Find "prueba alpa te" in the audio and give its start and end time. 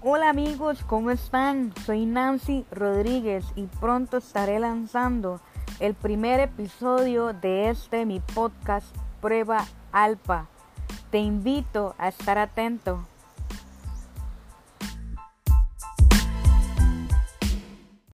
9.20-11.18